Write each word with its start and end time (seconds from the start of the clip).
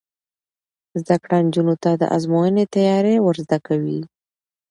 زده 1.01 1.15
کړه 1.23 1.37
نجونو 1.45 1.75
ته 1.83 1.91
د 2.01 2.03
ازموینې 2.17 2.65
تیاری 2.75 3.15
ور 3.21 3.35
زده 3.45 3.57
کوي. 3.67 4.01